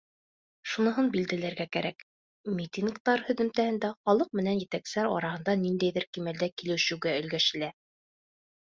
[0.69, 2.01] Шуныһын билдәләргә кәрәк:
[2.61, 7.73] митингтар һөҙөмтәһендә халыҡ менән етәкселәр араһында ниндәйҙер кимәлдә килешеүгә өлгәшелә.